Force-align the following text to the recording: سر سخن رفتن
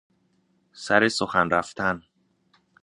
سر 0.73 1.07
سخن 1.09 1.49
رفتن 1.49 2.03